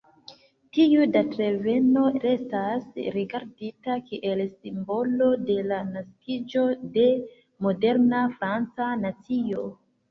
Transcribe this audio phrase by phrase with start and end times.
[0.75, 6.67] Tiu datreveno restas rigardita kiel simbolo de la naskiĝo
[6.99, 7.09] de
[7.69, 9.75] moderna franca nacio.